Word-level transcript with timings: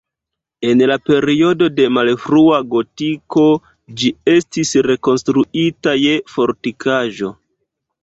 En 0.69 0.79
la 0.91 0.95
periodo 1.09 1.67
de 1.81 1.85
malfrua 1.97 2.63
gotiko 2.73 3.45
ĝi 4.01 4.13
estis 4.35 4.75
rekonstruita 4.91 5.99
je 6.05 6.19
fortikaĵo. 6.35 7.37